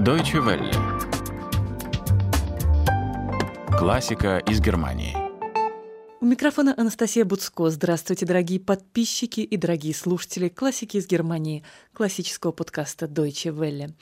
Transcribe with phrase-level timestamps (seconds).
[0.00, 0.72] Deutsche Welle.
[3.78, 5.14] Классика из Германии.
[6.22, 7.68] У микрофона Анастасия Буцко.
[7.68, 13.92] Здравствуйте, дорогие подписчики и дорогие слушатели классики из Германии, классического подкаста Deutsche Welle.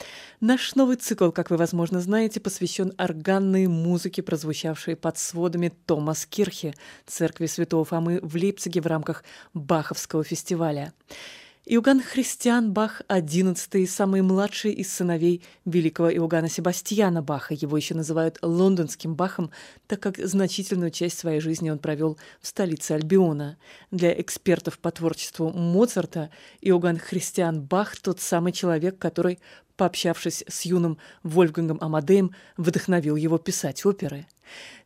[0.40, 6.74] Наш новый цикл, как вы, возможно, знаете, посвящен органной музыке, прозвучавшей под сводами Томас Кирхе,
[7.06, 10.92] церкви Святого Фомы в Лейпциге в рамках Баховского фестиваля.
[11.66, 17.54] Иоганн Христиан Бах XI, самый младший из сыновей великого Иоганна Себастьяна Баха.
[17.54, 19.50] Его еще называют лондонским Бахом,
[19.86, 23.58] так как значительную часть своей жизни он провел в столице Альбиона.
[23.90, 29.38] Для экспертов по творчеству Моцарта Иоганн Христиан Бах– тот самый человек, который
[29.76, 34.26] пообщавшись с юным Вольфгангом Амадеем, вдохновил его писать оперы.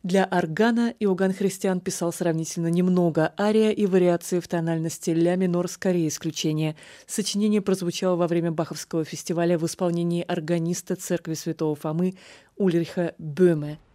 [0.03, 3.33] Для органа Иоганн Христиан писал сравнительно немного.
[3.39, 6.75] Ария и вариации в тональности ля минор скорее исключение.
[7.07, 12.15] Сочинение прозвучало во время Баховского фестиваля в исполнении органиста церкви святого Фомы
[12.57, 13.77] Ульриха Бöhme–